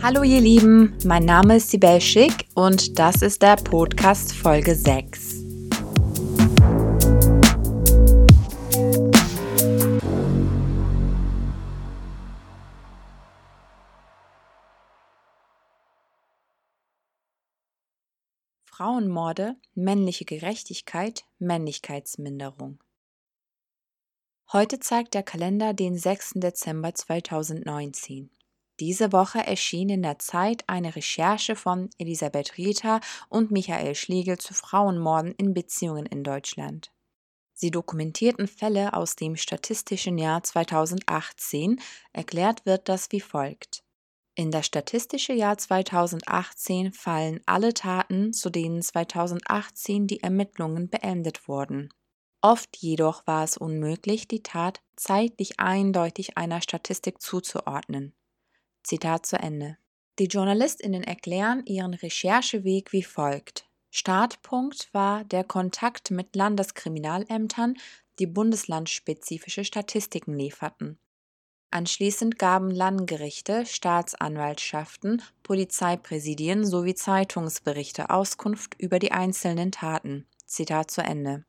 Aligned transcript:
Hallo 0.00 0.22
ihr 0.22 0.40
Lieben, 0.40 0.94
mein 1.04 1.24
Name 1.24 1.56
ist 1.56 1.70
Sibel 1.70 2.00
Schick 2.00 2.46
und 2.54 2.98
das 2.98 3.22
ist 3.22 3.42
der 3.42 3.56
Podcast 3.56 4.32
Folge 4.34 4.74
6. 4.74 5.27
Frauenmorde, 18.78 19.56
männliche 19.74 20.24
Gerechtigkeit, 20.24 21.24
Männlichkeitsminderung. 21.40 22.78
Heute 24.52 24.78
zeigt 24.78 25.14
der 25.14 25.24
Kalender 25.24 25.74
den 25.74 25.98
6. 25.98 26.34
Dezember 26.36 26.94
2019. 26.94 28.30
Diese 28.78 29.10
Woche 29.10 29.44
erschien 29.44 29.88
in 29.88 30.02
der 30.02 30.20
Zeit 30.20 30.62
eine 30.68 30.94
Recherche 30.94 31.56
von 31.56 31.90
Elisabeth 31.98 32.56
Rieter 32.56 33.00
und 33.28 33.50
Michael 33.50 33.96
Schlegel 33.96 34.38
zu 34.38 34.54
Frauenmorden 34.54 35.32
in 35.32 35.54
Beziehungen 35.54 36.06
in 36.06 36.22
Deutschland. 36.22 36.92
Sie 37.54 37.72
dokumentierten 37.72 38.46
Fälle 38.46 38.92
aus 38.92 39.16
dem 39.16 39.34
statistischen 39.34 40.18
Jahr 40.18 40.44
2018. 40.44 41.80
Erklärt 42.12 42.64
wird 42.64 42.88
das 42.88 43.10
wie 43.10 43.20
folgt. 43.20 43.82
In 44.38 44.52
das 44.52 44.66
statistische 44.66 45.32
Jahr 45.32 45.58
2018 45.58 46.92
fallen 46.92 47.40
alle 47.44 47.74
Taten, 47.74 48.32
zu 48.32 48.50
denen 48.50 48.82
2018 48.82 50.06
die 50.06 50.22
Ermittlungen 50.22 50.88
beendet 50.88 51.48
wurden. 51.48 51.92
Oft 52.40 52.76
jedoch 52.76 53.26
war 53.26 53.42
es 53.42 53.56
unmöglich, 53.56 54.28
die 54.28 54.44
Tat 54.44 54.80
zeitlich 54.94 55.58
eindeutig 55.58 56.38
einer 56.38 56.60
Statistik 56.60 57.20
zuzuordnen. 57.20 58.14
Zitat 58.84 59.26
zu 59.26 59.40
Ende. 59.40 59.76
Die 60.20 60.26
JournalistInnen 60.26 61.02
erklären 61.02 61.66
ihren 61.66 61.94
Rechercheweg 61.94 62.92
wie 62.92 63.02
folgt. 63.02 63.68
Startpunkt 63.90 64.94
war 64.94 65.24
der 65.24 65.42
Kontakt 65.42 66.12
mit 66.12 66.36
Landeskriminalämtern, 66.36 67.74
die 68.20 68.28
bundeslandspezifische 68.28 69.64
Statistiken 69.64 70.34
lieferten. 70.38 71.00
Anschließend 71.70 72.38
gaben 72.38 72.70
Landgerichte, 72.70 73.66
Staatsanwaltschaften, 73.66 75.22
Polizeipräsidien 75.42 76.64
sowie 76.64 76.94
Zeitungsberichte 76.94 78.08
Auskunft 78.08 78.74
über 78.80 78.98
die 78.98 79.12
einzelnen 79.12 79.70
Taten. 79.70 80.26
Zitat 80.46 80.90
zu 80.90 81.02
Ende. 81.02 81.44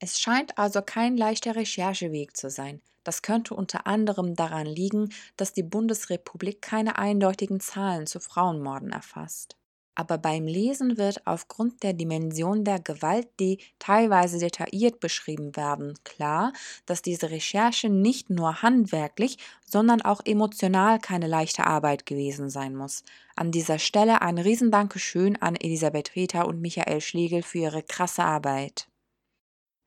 Es 0.00 0.18
scheint 0.18 0.56
also 0.56 0.80
kein 0.80 1.16
leichter 1.18 1.56
Rechercheweg 1.56 2.36
zu 2.36 2.48
sein. 2.48 2.80
Das 3.04 3.20
könnte 3.20 3.54
unter 3.54 3.86
anderem 3.86 4.34
daran 4.34 4.66
liegen, 4.66 5.12
dass 5.36 5.52
die 5.52 5.62
Bundesrepublik 5.62 6.62
keine 6.62 6.96
eindeutigen 6.96 7.60
Zahlen 7.60 8.06
zu 8.06 8.20
Frauenmorden 8.20 8.92
erfasst. 8.92 9.58
Aber 9.94 10.18
beim 10.18 10.46
Lesen 10.46 10.98
wird 10.98 11.26
aufgrund 11.26 11.82
der 11.82 11.92
Dimension 11.92 12.64
der 12.64 12.80
Gewalt, 12.80 13.28
die 13.38 13.58
teilweise 13.78 14.38
detailliert 14.38 14.98
beschrieben 15.00 15.54
werden, 15.56 15.94
klar, 16.04 16.52
dass 16.86 17.02
diese 17.02 17.30
Recherche 17.30 17.88
nicht 17.88 18.28
nur 18.30 18.62
handwerklich, 18.62 19.38
sondern 19.64 20.02
auch 20.02 20.20
emotional 20.24 20.98
keine 20.98 21.28
leichte 21.28 21.66
Arbeit 21.66 22.06
gewesen 22.06 22.50
sein 22.50 22.74
muss. 22.74 23.04
An 23.36 23.52
dieser 23.52 23.78
Stelle 23.78 24.22
ein 24.22 24.38
Riesendankeschön 24.38 25.40
an 25.40 25.56
Elisabeth 25.56 26.16
Rita 26.16 26.42
und 26.42 26.60
Michael 26.60 27.00
Schlegel 27.00 27.42
für 27.42 27.58
ihre 27.58 27.82
krasse 27.82 28.24
Arbeit. 28.24 28.88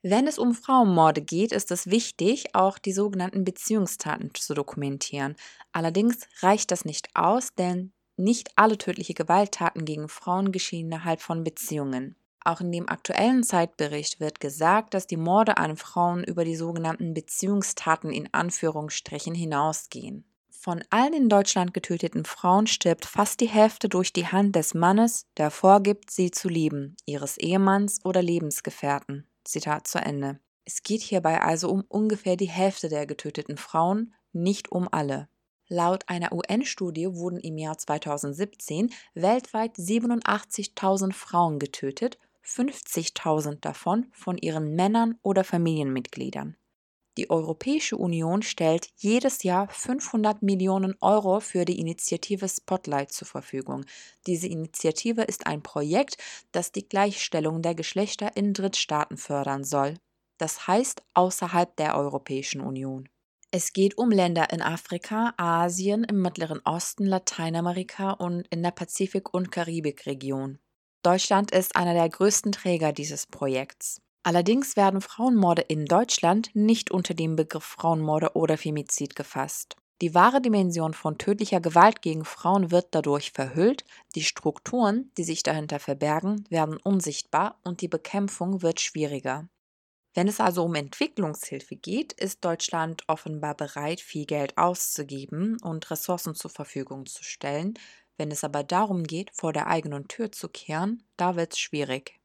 Wenn 0.03 0.27
es 0.27 0.37
um 0.37 0.53
Frauenmorde 0.53 1.21
geht, 1.21 1.51
ist 1.51 1.71
es 1.71 1.87
wichtig, 1.87 2.53
auch 2.53 2.77
die 2.77 2.93
sogenannten 2.93 3.43
Beziehungstaten 3.43 4.31
zu 4.33 4.53
dokumentieren. 4.53 5.35
Allerdings 5.73 6.19
reicht 6.41 6.71
das 6.71 6.85
nicht 6.85 7.09
aus, 7.15 7.55
denn 7.55 7.91
nicht 8.17 8.51
alle 8.55 8.77
tödliche 8.77 9.13
Gewalttaten 9.13 9.85
gegen 9.85 10.09
Frauen 10.09 10.51
geschehen 10.51 10.87
innerhalb 10.87 11.21
von 11.21 11.43
Beziehungen. 11.43 12.15
Auch 12.43 12.61
in 12.61 12.71
dem 12.71 12.87
aktuellen 12.87 13.43
Zeitbericht 13.43 14.19
wird 14.19 14.39
gesagt, 14.39 14.93
dass 14.93 15.05
die 15.05 15.17
Morde 15.17 15.57
an 15.57 15.75
Frauen 15.75 16.23
über 16.23 16.45
die 16.45 16.55
sogenannten 16.55 17.13
Beziehungstaten 17.13 18.11
in 18.11 18.33
Anführungsstrichen 18.33 19.35
hinausgehen. 19.35 20.23
Von 20.49 20.83
allen 20.89 21.13
in 21.13 21.29
Deutschland 21.29 21.73
getöteten 21.73 22.25
Frauen 22.25 22.67
stirbt 22.67 23.05
fast 23.05 23.41
die 23.41 23.47
Hälfte 23.47 23.89
durch 23.89 24.11
die 24.11 24.27
Hand 24.27 24.55
des 24.55 24.73
Mannes, 24.73 25.25
der 25.37 25.51
vorgibt, 25.51 26.09
sie 26.09 26.31
zu 26.31 26.49
lieben, 26.49 26.95
ihres 27.05 27.37
Ehemanns 27.37 28.03
oder 28.03 28.21
Lebensgefährten. 28.21 29.27
Zitat 29.43 29.87
zu 29.87 29.99
Ende. 29.99 30.39
Es 30.65 30.83
geht 30.83 31.01
hierbei 31.01 31.41
also 31.41 31.69
um 31.69 31.85
ungefähr 31.87 32.35
die 32.35 32.49
Hälfte 32.49 32.89
der 32.89 33.05
getöteten 33.05 33.57
Frauen, 33.57 34.13
nicht 34.33 34.71
um 34.71 34.87
alle. 34.91 35.29
Laut 35.69 36.03
einer 36.07 36.31
UN-Studie 36.31 37.13
wurden 37.13 37.39
im 37.39 37.57
Jahr 37.57 37.77
2017 37.77 38.93
weltweit 39.13 39.75
87.000 39.75 41.13
Frauen 41.13 41.59
getötet, 41.59 42.17
50.000 42.45 43.59
davon 43.59 44.05
von 44.13 44.37
ihren 44.37 44.75
Männern 44.75 45.19
oder 45.23 45.43
Familienmitgliedern. 45.43 46.55
Die 47.17 47.29
Europäische 47.31 47.97
Union 47.97 48.43
stellt 48.43 48.89
jedes 48.97 49.41
Jahr 49.41 49.67
500 49.67 50.43
Millionen 50.43 50.95
Euro 51.01 51.39
für 51.39 51.65
die 51.65 51.79
Initiative 51.79 52.47
Spotlight 52.47 53.11
zur 53.11 53.27
Verfügung. 53.27 53.85
Diese 54.27 54.47
Initiative 54.47 55.23
ist 55.23 55.47
ein 55.47 55.63
Projekt, 55.63 56.17
das 56.51 56.71
die 56.71 56.87
Gleichstellung 56.87 57.63
der 57.63 57.73
Geschlechter 57.73 58.37
in 58.37 58.53
Drittstaaten 58.53 59.17
fördern 59.17 59.63
soll. 59.63 59.95
Das 60.37 60.67
heißt 60.67 61.01
außerhalb 61.15 61.75
der 61.75 61.97
Europäischen 61.97 62.61
Union. 62.61 63.09
Es 63.49 63.71
geht 63.71 63.97
um 63.97 64.11
Länder 64.11 64.51
in 64.51 64.61
Afrika, 64.61 65.33
Asien, 65.37 66.03
im 66.03 66.21
Mittleren 66.21 66.59
Osten, 66.65 67.05
Lateinamerika 67.05 68.11
und 68.11 68.45
in 68.49 68.61
der 68.61 68.71
Pazifik- 68.71 69.33
und 69.33 69.53
Karibikregion. 69.53 70.59
Deutschland 71.01 71.51
ist 71.51 71.77
einer 71.77 71.93
der 71.93 72.09
größten 72.09 72.51
Träger 72.51 72.91
dieses 72.91 73.25
Projekts. 73.25 74.01
Allerdings 74.23 74.75
werden 74.75 74.99
Frauenmorde 74.99 75.61
in 75.61 75.85
Deutschland 75.85 76.49
nicht 76.53 76.91
unter 76.91 77.13
dem 77.13 77.37
Begriff 77.37 77.63
Frauenmorde 77.63 78.35
oder 78.35 78.57
Femizid 78.57 79.15
gefasst. 79.15 79.77
Die 80.01 80.13
wahre 80.13 80.41
Dimension 80.41 80.93
von 80.93 81.17
tödlicher 81.17 81.61
Gewalt 81.61 82.01
gegen 82.01 82.25
Frauen 82.25 82.69
wird 82.69 82.87
dadurch 82.91 83.31
verhüllt, 83.31 83.85
die 84.15 84.23
Strukturen, 84.23 85.09
die 85.17 85.23
sich 85.23 85.43
dahinter 85.43 85.79
verbergen, 85.79 86.43
werden 86.49 86.75
unsichtbar 86.83 87.57
und 87.63 87.79
die 87.79 87.87
Bekämpfung 87.87 88.61
wird 88.61 88.81
schwieriger. 88.81 89.47
Wenn 90.17 90.27
es 90.27 90.39
also 90.39 90.63
um 90.63 90.73
Entwicklungshilfe 90.73 91.75
geht, 91.75 92.11
ist 92.11 92.43
Deutschland 92.43 93.03
offenbar 93.05 93.53
bereit, 93.53 94.01
viel 94.01 94.25
Geld 94.25 94.57
auszugeben 94.57 95.59
und 95.61 95.91
Ressourcen 95.91 96.33
zur 96.33 96.49
Verfügung 96.49 97.05
zu 97.05 97.23
stellen. 97.23 97.75
Wenn 98.17 98.31
es 98.31 98.43
aber 98.43 98.63
darum 98.63 99.03
geht, 99.03 99.29
vor 99.35 99.53
der 99.53 99.67
eigenen 99.67 100.07
Tür 100.07 100.31
zu 100.31 100.49
kehren, 100.49 101.03
da 101.17 101.35
wird 101.35 101.53
es 101.53 101.59
schwierig. 101.59 102.19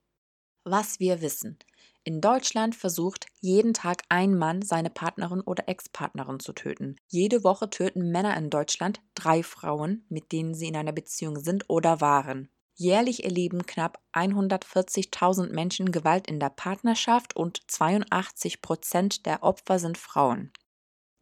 Was 0.65 1.01
wir 1.01 1.21
wissen. 1.21 1.59
In 2.03 2.23
Deutschland 2.23 2.75
versucht 2.75 3.27
jeden 3.41 3.75
Tag 3.75 4.05
ein 4.09 4.39
Mann, 4.39 4.63
seine 4.63 4.89
Partnerin 4.89 5.43
oder 5.43 5.69
Ex-Partnerin 5.69 6.41
zu 6.41 6.55
töten. 6.55 6.97
Jede 7.09 7.45
Woche 7.45 7.69
töten 7.69 8.11
Männer 8.11 8.35
in 8.39 8.49
Deutschland 8.49 9.03
drei 9.15 9.43
Frauen, 9.43 10.07
mit 10.09 10.33
denen 10.33 10.55
sie 10.55 10.69
in 10.69 10.77
einer 10.77 10.93
Beziehung 10.93 11.41
sind 11.41 11.69
oder 11.69 12.01
waren. 12.01 12.49
Jährlich 12.75 13.25
erleben 13.25 13.67
knapp 13.67 14.01
140.000 14.13 15.53
Menschen 15.53 15.93
Gewalt 15.93 16.27
in 16.27 16.41
der 16.41 16.51
Partnerschaft 16.51 17.37
und 17.37 17.63
82 17.71 18.63
Prozent 18.63 19.27
der 19.27 19.43
Opfer 19.43 19.79
sind 19.79 19.99
Frauen. 19.99 20.53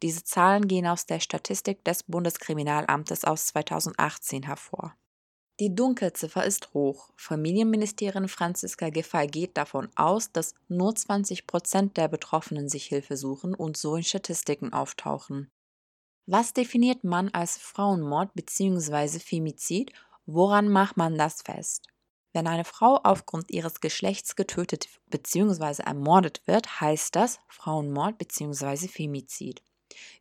Diese 0.01 0.23
Zahlen 0.23 0.67
gehen 0.67 0.87
aus 0.87 1.05
der 1.05 1.19
Statistik 1.19 1.83
des 1.83 2.03
Bundeskriminalamtes 2.03 3.23
aus 3.23 3.47
2018 3.47 4.43
hervor. 4.43 4.95
Die 5.59 5.75
Dunkelziffer 5.75 6.43
ist 6.43 6.73
hoch. 6.73 7.11
Familienministerin 7.15 8.27
Franziska 8.27 8.89
Giffey 8.89 9.27
geht 9.27 9.57
davon 9.57 9.89
aus, 9.95 10.31
dass 10.31 10.55
nur 10.69 10.95
20 10.95 11.45
Prozent 11.45 11.97
der 11.97 12.07
Betroffenen 12.07 12.67
sich 12.67 12.85
Hilfe 12.85 13.15
suchen 13.15 13.53
und 13.53 13.77
so 13.77 13.95
in 13.95 14.03
Statistiken 14.03 14.73
auftauchen. 14.73 15.51
Was 16.25 16.53
definiert 16.53 17.03
man 17.03 17.29
als 17.29 17.57
Frauenmord 17.57 18.33
bzw. 18.33 19.19
Femizid? 19.19 19.91
Woran 20.25 20.69
macht 20.69 20.97
man 20.97 21.17
das 21.17 21.41
fest? 21.41 21.87
Wenn 22.33 22.47
eine 22.47 22.63
Frau 22.63 22.99
aufgrund 23.03 23.51
ihres 23.51 23.81
Geschlechts 23.81 24.35
getötet 24.35 24.87
bzw. 25.07 25.83
ermordet 25.83 26.41
wird, 26.45 26.79
heißt 26.79 27.15
das 27.15 27.39
Frauenmord 27.49 28.17
bzw. 28.17 28.87
Femizid. 28.87 29.61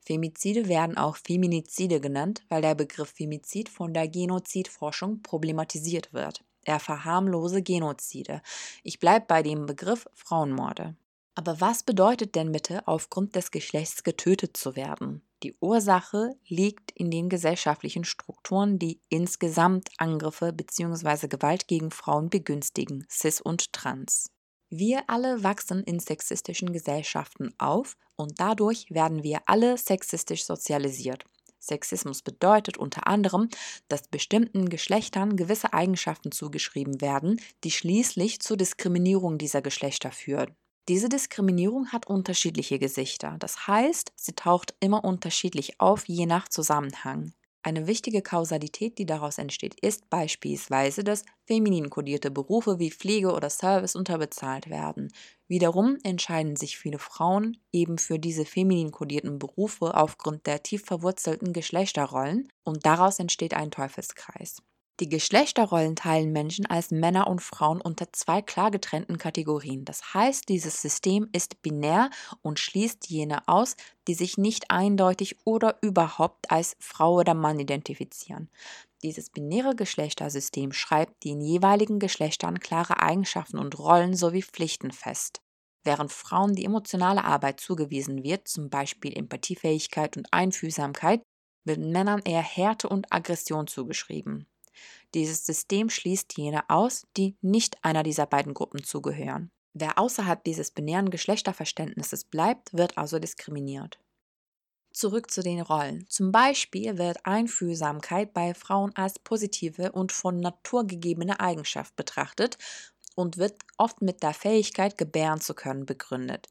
Femizide 0.05 0.69
werden 0.69 0.97
auch 0.97 1.17
Feminizide 1.17 2.01
genannt, 2.01 2.43
weil 2.49 2.63
der 2.63 2.75
Begriff 2.75 3.11
Femizid 3.11 3.69
von 3.69 3.95
der 3.95 4.09
Genozidforschung 4.09 5.23
problematisiert 5.23 6.13
wird. 6.13 6.43
Er 6.65 6.81
verharmlose 6.81 7.63
Genozide. 7.63 8.43
Ich 8.83 8.99
bleibe 8.99 9.27
bei 9.27 9.43
dem 9.43 9.67
Begriff 9.67 10.09
Frauenmorde. 10.15 10.97
Aber 11.41 11.59
was 11.59 11.83
bedeutet 11.83 12.35
denn 12.35 12.53
bitte, 12.53 12.87
aufgrund 12.87 13.35
des 13.35 13.51
Geschlechts 13.51 14.03
getötet 14.03 14.59
zu 14.59 14.77
werden? 14.77 15.23
Die 15.43 15.57
Ursache 15.59 16.37
liegt 16.47 16.91
in 16.91 17.11
den 17.11 17.31
gesellschaftlichen 17.31 18.05
Strukturen, 18.05 18.79
die 18.79 19.01
insgesamt 19.09 19.89
Angriffe 19.97 20.53
bzw. 20.53 21.29
Gewalt 21.29 21.67
gegen 21.67 21.93
Frauen 21.93 22.29
begünstigen, 22.29 23.07
cis 23.11 23.41
und 23.41 23.73
trans. 23.73 24.31
Wir 24.69 25.05
alle 25.07 25.43
wachsen 25.43 25.83
in 25.83 25.99
sexistischen 25.99 26.75
Gesellschaften 26.75 27.55
auf 27.57 27.97
und 28.17 28.39
dadurch 28.39 28.91
werden 28.91 29.23
wir 29.23 29.41
alle 29.47 29.79
sexistisch 29.79 30.45
sozialisiert. 30.45 31.25
Sexismus 31.59 32.21
bedeutet 32.21 32.77
unter 32.77 33.07
anderem, 33.07 33.49
dass 33.89 34.09
bestimmten 34.09 34.69
Geschlechtern 34.69 35.37
gewisse 35.37 35.73
Eigenschaften 35.73 36.33
zugeschrieben 36.33 37.01
werden, 37.01 37.41
die 37.65 37.71
schließlich 37.71 38.41
zur 38.41 38.59
Diskriminierung 38.59 39.39
dieser 39.39 39.63
Geschlechter 39.63 40.13
führen. 40.13 40.55
Diese 40.91 41.09
Diskriminierung 41.09 41.93
hat 41.93 42.09
unterschiedliche 42.09 42.81
Gesichter, 42.81 43.37
das 43.39 43.69
heißt, 43.69 44.13
sie 44.17 44.33
taucht 44.33 44.75
immer 44.81 45.05
unterschiedlich 45.05 45.79
auf, 45.79 46.09
je 46.09 46.27
nach 46.27 46.49
Zusammenhang. 46.49 47.33
Eine 47.63 47.87
wichtige 47.87 48.23
Kausalität, 48.23 48.99
die 48.99 49.07
daraus 49.07 49.39
entsteht, 49.39 49.79
ist 49.79 50.11
beispielsweise, 50.11 51.05
dass 51.05 51.25
feminin 51.47 51.91
kodierte 51.91 52.33
Berufe 52.33 52.81
wie 52.81 52.91
Pflege 52.91 53.31
oder 53.31 53.51
Service 53.51 53.95
unterbezahlt 53.95 54.69
werden. 54.69 55.13
Wiederum 55.47 55.97
entscheiden 56.03 56.57
sich 56.57 56.77
viele 56.77 56.99
Frauen 56.99 57.59
eben 57.71 57.97
für 57.99 58.19
diese 58.19 58.45
feminin 58.45 58.91
kodierten 58.91 59.39
Berufe 59.39 59.95
aufgrund 59.95 60.49
der 60.49 60.65
tief 60.65 60.87
verwurzelten 60.87 61.53
Geschlechterrollen 61.53 62.49
und 62.65 62.85
daraus 62.85 63.21
entsteht 63.21 63.55
ein 63.55 63.71
Teufelskreis. 63.71 64.57
Die 65.01 65.09
Geschlechterrollen 65.09 65.97
teilen 65.97 66.31
Menschen 66.31 66.67
als 66.67 66.91
Männer 66.91 67.27
und 67.27 67.41
Frauen 67.41 67.81
unter 67.81 68.13
zwei 68.13 68.43
klar 68.43 68.71
getrennten 68.71 69.17
Kategorien. 69.17 69.87
Das 69.87 70.13
heißt, 70.13 70.47
dieses 70.51 70.83
System 70.83 71.27
ist 71.33 71.63
binär 71.63 72.11
und 72.43 72.59
schließt 72.59 73.09
jene 73.09 73.49
aus, 73.49 73.77
die 74.07 74.13
sich 74.13 74.37
nicht 74.37 74.71
eindeutig 74.71 75.39
oder 75.47 75.79
überhaupt 75.81 76.51
als 76.51 76.77
Frau 76.81 77.15
oder 77.15 77.33
Mann 77.33 77.59
identifizieren. 77.59 78.51
Dieses 79.03 79.31
binäre 79.31 79.75
Geschlechtersystem 79.75 80.73
schreibt 80.73 81.25
den 81.25 81.41
jeweiligen 81.41 81.99
Geschlechtern 81.99 82.61
klare 82.61 83.01
Eigenschaften 83.01 83.57
und 83.57 83.79
Rollen 83.79 84.15
sowie 84.15 84.43
Pflichten 84.43 84.91
fest. 84.93 85.41
Während 85.83 86.13
Frauen 86.13 86.55
die 86.55 86.67
emotionale 86.67 87.25
Arbeit 87.25 87.61
zugewiesen 87.61 88.23
wird, 88.23 88.49
zum 88.49 88.69
Beispiel 88.69 89.17
Empathiefähigkeit 89.17 90.19
und 90.19 90.31
Einfühlsamkeit, 90.31 91.23
wird 91.65 91.79
Männern 91.79 92.21
eher 92.23 92.43
Härte 92.43 92.87
und 92.91 93.11
Aggression 93.11 93.67
zugeschrieben. 93.67 94.47
Dieses 95.15 95.45
System 95.45 95.91
schließt 95.91 96.37
jene 96.37 96.69
aus, 96.69 97.07
die 97.17 97.37
nicht 97.41 97.83
einer 97.85 98.03
dieser 98.03 98.27
beiden 98.27 98.55
Gruppen 98.55 98.85
zugehören. 98.85 99.51
Wer 99.73 99.99
außerhalb 99.99 100.43
dieses 100.43 100.71
binären 100.71 101.11
Geschlechterverständnisses 101.11 102.25
bleibt, 102.25 102.73
wird 102.73 102.99
also 102.99 103.19
diskriminiert. 103.19 104.01
Zurück 104.93 105.31
zu 105.31 105.43
den 105.43 105.61
Rollen. 105.61 106.07
Zum 106.09 106.33
Beispiel 106.33 106.99
wird 106.99 107.25
Einfühlsamkeit 107.25 108.35
bei 108.35 108.55
Frauen 108.55 108.95
als 108.97 109.21
positive 109.21 109.93
und 109.93 110.11
von 110.11 110.41
Natur 110.41 110.85
gegebene 110.85 111.39
Eigenschaft 111.39 111.95
betrachtet 111.95 112.59
und 113.15 113.39
wird 113.39 113.55
oft 113.77 114.03
mit 114.03 114.23
der 114.23 114.35
Fähigkeit, 114.35 114.99
gebären 114.99 115.41
zu 115.41 115.55
können, 115.55 115.87
begründet. 115.87 116.49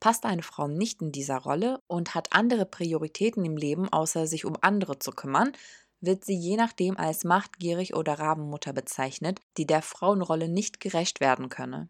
Passt 0.00 0.24
eine 0.24 0.42
Frau 0.42 0.68
nicht 0.68 1.02
in 1.02 1.12
dieser 1.12 1.38
Rolle 1.38 1.82
und 1.86 2.14
hat 2.14 2.32
andere 2.32 2.64
Prioritäten 2.64 3.44
im 3.44 3.56
Leben, 3.56 3.92
außer 3.92 4.26
sich 4.26 4.44
um 4.44 4.56
andere 4.60 4.98
zu 4.98 5.12
kümmern, 5.12 5.52
wird 6.02 6.24
sie 6.24 6.36
je 6.36 6.56
nachdem 6.56 6.96
als 6.96 7.24
machtgierig 7.24 7.94
oder 7.94 8.18
Rabenmutter 8.18 8.72
bezeichnet, 8.72 9.40
die 9.56 9.66
der 9.66 9.80
Frauenrolle 9.80 10.48
nicht 10.48 10.80
gerecht 10.80 11.20
werden 11.20 11.48
könne. 11.48 11.88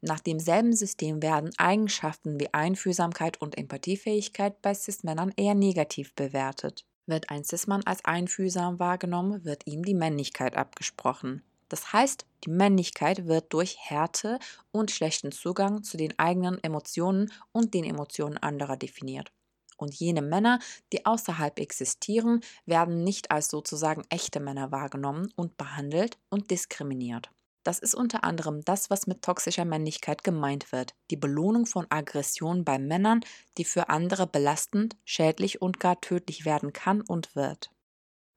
Nach 0.00 0.20
demselben 0.20 0.72
System 0.72 1.22
werden 1.22 1.50
Eigenschaften 1.58 2.40
wie 2.40 2.52
Einfühlsamkeit 2.52 3.40
und 3.40 3.56
Empathiefähigkeit 3.56 4.60
bei 4.62 4.74
Cis-Männern 4.74 5.32
eher 5.36 5.54
negativ 5.54 6.14
bewertet. 6.14 6.84
Wird 7.06 7.30
ein 7.30 7.44
Cis-Mann 7.44 7.84
als 7.84 8.04
einfühlsam 8.04 8.78
wahrgenommen, 8.78 9.44
wird 9.44 9.66
ihm 9.66 9.84
die 9.84 9.94
Männlichkeit 9.94 10.56
abgesprochen. 10.56 11.42
Das 11.68 11.92
heißt, 11.92 12.26
die 12.44 12.50
Männlichkeit 12.50 13.26
wird 13.26 13.52
durch 13.52 13.76
Härte 13.80 14.38
und 14.70 14.90
schlechten 14.90 15.32
Zugang 15.32 15.82
zu 15.82 15.96
den 15.96 16.16
eigenen 16.18 16.62
Emotionen 16.62 17.32
und 17.52 17.74
den 17.74 17.84
Emotionen 17.84 18.38
anderer 18.38 18.76
definiert 18.76 19.32
und 19.76 19.94
jene 19.94 20.22
Männer, 20.22 20.58
die 20.92 21.06
außerhalb 21.06 21.58
existieren, 21.58 22.40
werden 22.64 23.04
nicht 23.04 23.30
als 23.30 23.48
sozusagen 23.48 24.04
echte 24.10 24.40
Männer 24.40 24.72
wahrgenommen 24.72 25.32
und 25.36 25.56
behandelt 25.56 26.18
und 26.28 26.50
diskriminiert. 26.50 27.30
Das 27.66 27.80
ist 27.80 27.96
unter 27.96 28.22
anderem 28.22 28.64
das, 28.64 28.90
was 28.90 29.08
mit 29.08 29.22
toxischer 29.22 29.64
Männlichkeit 29.64 30.22
gemeint 30.22 30.70
wird. 30.70 30.94
Die 31.10 31.16
Belohnung 31.16 31.66
von 31.66 31.86
Aggression 31.90 32.64
bei 32.64 32.78
Männern, 32.78 33.20
die 33.58 33.64
für 33.64 33.88
andere 33.88 34.28
belastend, 34.28 34.96
schädlich 35.04 35.60
und 35.60 35.80
gar 35.80 36.00
tödlich 36.00 36.44
werden 36.44 36.72
kann 36.72 37.00
und 37.00 37.34
wird. 37.34 37.70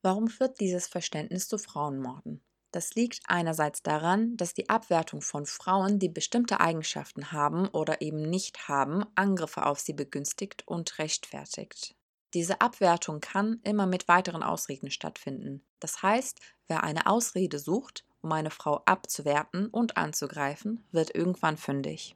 Warum 0.01 0.29
führt 0.29 0.59
dieses 0.59 0.87
Verständnis 0.87 1.47
zu 1.47 1.59
Frauenmorden? 1.59 2.41
Das 2.71 2.93
liegt 2.93 3.21
einerseits 3.25 3.81
daran, 3.81 4.37
dass 4.37 4.53
die 4.53 4.69
Abwertung 4.69 5.21
von 5.21 5.45
Frauen, 5.45 5.97
die 5.97 6.09
bestimmte 6.09 6.59
Eigenschaften 6.59 7.31
haben 7.31 7.67
oder 7.69 8.01
eben 8.01 8.21
nicht 8.21 8.67
haben, 8.67 9.05
Angriffe 9.15 9.65
auf 9.65 9.79
sie 9.79 9.93
begünstigt 9.93 10.67
und 10.67 10.99
rechtfertigt. 10.99 11.95
Diese 12.35 12.61
Abwertung 12.61 13.21
kann 13.21 13.59
immer 13.63 13.87
mit 13.87 14.07
weiteren 14.07 14.43
Ausreden 14.43 14.91
stattfinden. 14.91 15.63
Das 15.79 16.03
heißt, 16.03 16.39
wer 16.67 16.83
eine 16.83 17.07
Ausrede 17.07 17.57
sucht, 17.57 18.05
um 18.21 18.31
eine 18.31 18.51
Frau 18.51 18.83
abzuwerten 18.85 19.67
und 19.67 19.97
anzugreifen, 19.97 20.85
wird 20.91 21.15
irgendwann 21.15 21.57
fündig. 21.57 22.15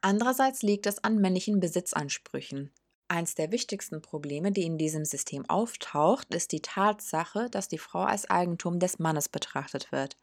Andererseits 0.00 0.62
liegt 0.62 0.86
es 0.86 1.02
an 1.02 1.18
männlichen 1.18 1.58
Besitzansprüchen. 1.58 2.70
Eins 3.12 3.34
der 3.34 3.52
wichtigsten 3.52 4.00
Probleme, 4.00 4.52
die 4.52 4.62
in 4.62 4.78
diesem 4.78 5.04
System 5.04 5.44
auftaucht, 5.50 6.34
ist 6.34 6.50
die 6.50 6.62
Tatsache, 6.62 7.50
dass 7.50 7.68
die 7.68 7.76
Frau 7.76 8.04
als 8.04 8.30
Eigentum 8.30 8.78
des 8.78 8.98
Mannes 8.98 9.28
betrachtet 9.28 9.92
wird. 9.92 10.16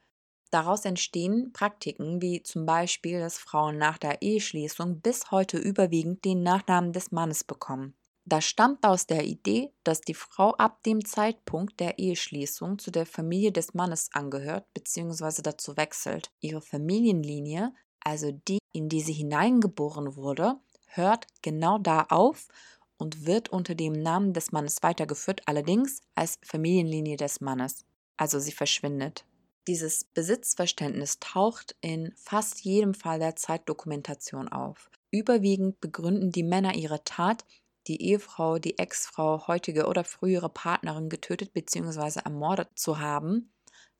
Daraus 0.50 0.86
entstehen 0.86 1.53
Praktiken 1.53 2.19
wie 2.19 2.41
zum 2.41 2.65
Beispiel, 2.65 3.19
dass 3.19 3.38
Frauen 3.38 3.77
nach 3.77 4.00
der 4.00 4.24
Eheschließung 4.24 5.01
bis 5.01 5.30
heute 5.30 5.59
überwiegend 5.59 6.25
den 6.25 6.41
Nachnamen 6.41 6.91
des 6.91 7.12
Mannes 7.12 7.44
bekommen. 7.44 7.94
Das 8.25 8.45
stammt 8.45 8.83
aus 8.83 9.06
der 9.06 9.24
Idee, 9.24 9.71
dass 9.83 10.01
die 10.01 10.15
Frau 10.15 10.56
ab 10.56 10.81
dem 10.81 11.06
Zeitpunkt 11.06 11.80
der 11.80 12.00
Eheschließung 12.00 12.80
zu 12.80 12.89
der 12.89 13.06
Familie 13.06 13.51
des 13.51 13.75
Mannes 13.75 14.09
angehört 14.13 14.65
bzw. 14.74 15.44
dazu 15.44 15.77
wechselt. 15.77 16.31
Ihre 16.39 16.62
Familienlinie, 16.62 17.71
also 18.00 18.31
die, 18.31 18.57
in 18.74 18.89
die 18.89 19.01
sie 19.01 19.13
hineingeboren 19.13 20.15
wurde, 20.15 20.56
hört 20.88 21.27
genau 21.44 21.77
da 21.77 22.07
auf 22.09 22.47
und 23.00 23.25
wird 23.25 23.50
unter 23.50 23.74
dem 23.74 23.94
Namen 23.94 24.34
des 24.34 24.51
Mannes 24.51 24.84
weitergeführt, 24.84 25.42
allerdings 25.46 26.01
als 26.13 26.38
Familienlinie 26.44 27.18
des 27.18 27.42
Mannes. 27.42 27.86
Also 28.18 28.39
sie 28.39 28.51
verschwindet. 28.51 29.25
Dieses 29.68 30.03
Besitzverständnis 30.03 31.20
taucht 31.20 31.75
in 31.82 32.12
fast 32.15 32.62
jedem 32.62 32.94
Fall 32.94 33.20
der 33.20 33.36
Zeitdokumentation 33.36 34.50
auf. 34.50 34.91
Überwiegend 35.12 35.79
begründen 35.79 36.32
die 36.32 36.44
Männer 36.44 36.75
ihre 36.75 37.03
Tat, 37.03 37.46
die 37.88 38.01
Ehefrau, 38.01 38.60
die 38.60 38.77
Ex-Frau, 38.77 39.48
heutige 39.48 39.88
oder 39.88 40.03
frühere 40.03 40.50
Partnerin 40.50 41.10
getötet 41.10 41.53
bzw. 41.53 42.20
ermordet 42.25 42.70
zu 42.75 43.00
haben, 43.00 43.53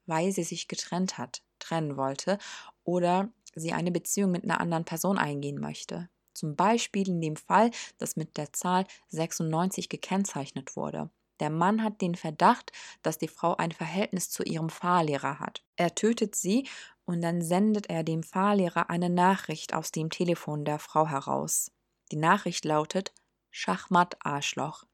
weil 0.06 0.32
sie 0.32 0.44
sich 0.44 0.68
getrennt 0.68 1.18
hat, 1.18 1.42
trennen 1.60 1.96
wollte 1.96 2.38
oder 2.84 3.30
sie 3.56 3.72
eine 3.72 3.92
Beziehung 3.92 4.32
mit 4.32 4.44
einer 4.44 4.60
anderen 4.60 4.86
Person 4.86 5.18
eingehen 5.18 5.60
möchte. 5.60 6.10
Zum 6.40 6.56
Beispiel 6.56 7.10
in 7.10 7.20
dem 7.20 7.36
Fall, 7.36 7.70
das 7.98 8.16
mit 8.16 8.38
der 8.38 8.54
Zahl 8.54 8.86
96 9.10 9.90
gekennzeichnet 9.90 10.78
wurde. 10.78 11.10
Der 11.42 11.50
Mann 11.50 11.84
hat 11.84 12.00
den 12.00 12.16
Verdacht, 12.16 12.72
dass 13.02 13.18
die 13.18 13.28
Frau 13.28 13.58
ein 13.58 13.74
Verhältnis 13.74 14.30
zu 14.30 14.44
ihrem 14.44 14.70
Fahrlehrer 14.70 15.42
hat. 15.42 15.66
Er 15.76 15.96
tötet 15.96 16.36
sie 16.36 16.66
und 17.04 17.22
dann 17.22 17.42
sendet 17.42 17.90
er 17.90 18.04
dem 18.04 18.24
Fahrlehrer 18.24 18.90
eine 18.90 19.10
Nachricht 19.10 19.74
aus 19.74 19.92
dem 19.92 20.10
Telefon 20.10 20.64
der 20.64 20.80
Frau 20.80 21.08
heraus. 21.08 21.74
Die 22.14 22.16
Nachricht 22.16 22.64
lautet 22.64 23.14
Schachmatt 23.52 24.16
Arschloch. 24.26 24.86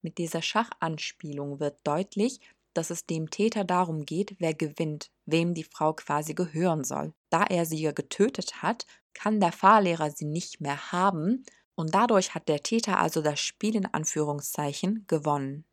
Mit 0.00 0.18
dieser 0.18 0.42
Schachanspielung 0.42 1.60
wird 1.60 1.78
deutlich, 1.84 2.40
dass 2.74 2.90
es 2.90 3.06
dem 3.06 3.30
Täter 3.30 3.64
darum 3.64 4.04
geht, 4.04 4.36
wer 4.38 4.54
gewinnt, 4.54 5.10
wem 5.26 5.54
die 5.54 5.64
Frau 5.64 5.92
quasi 5.92 6.34
gehören 6.34 6.84
soll. 6.84 7.12
Da 7.30 7.44
er 7.44 7.66
sie 7.66 7.80
ja 7.80 7.92
getötet 7.92 8.62
hat, 8.62 8.86
kann 9.14 9.40
der 9.40 9.52
Fahrlehrer 9.52 10.10
sie 10.10 10.24
nicht 10.24 10.60
mehr 10.60 10.92
haben 10.92 11.44
und 11.74 11.94
dadurch 11.94 12.34
hat 12.34 12.48
der 12.48 12.62
Täter 12.62 12.98
also 12.98 13.22
das 13.22 13.40
Spiel 13.40 13.76
in 13.76 13.86
Anführungszeichen 13.86 15.04
gewonnen. 15.06 15.64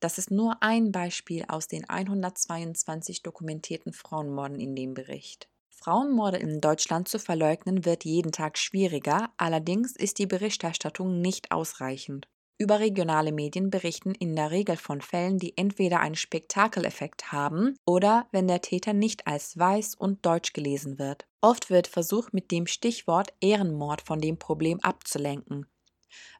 Das 0.00 0.18
ist 0.18 0.30
nur 0.30 0.62
ein 0.62 0.92
Beispiel 0.92 1.44
aus 1.48 1.66
den 1.66 1.88
122 1.88 3.22
dokumentierten 3.22 3.92
Frauenmorden 3.92 4.60
in 4.60 4.76
dem 4.76 4.92
Bericht. 4.92 5.48
Frauenmorde 5.70 6.38
in 6.38 6.60
Deutschland 6.60 7.08
zu 7.08 7.18
verleugnen 7.18 7.84
wird 7.84 8.04
jeden 8.04 8.32
Tag 8.32 8.58
schwieriger, 8.58 9.32
allerdings 9.36 9.96
ist 9.96 10.18
die 10.18 10.26
Berichterstattung 10.26 11.20
nicht 11.20 11.52
ausreichend. 11.52 12.28
Überregionale 12.56 13.32
Medien 13.32 13.68
berichten 13.68 14.12
in 14.14 14.36
der 14.36 14.52
Regel 14.52 14.76
von 14.76 15.00
Fällen, 15.00 15.38
die 15.38 15.58
entweder 15.58 15.98
einen 15.98 16.14
Spektakeleffekt 16.14 17.32
haben 17.32 17.76
oder 17.84 18.28
wenn 18.30 18.46
der 18.46 18.60
Täter 18.60 18.92
nicht 18.92 19.26
als 19.26 19.58
weiß 19.58 19.96
und 19.96 20.24
deutsch 20.24 20.52
gelesen 20.52 21.00
wird. 21.00 21.26
Oft 21.40 21.68
wird 21.68 21.88
versucht, 21.88 22.32
mit 22.32 22.52
dem 22.52 22.68
Stichwort 22.68 23.34
Ehrenmord 23.40 24.02
von 24.02 24.20
dem 24.20 24.38
Problem 24.38 24.78
abzulenken. 24.80 25.66